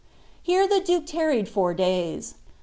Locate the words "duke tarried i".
0.79-1.73